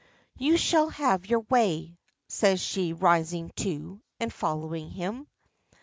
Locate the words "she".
2.59-2.91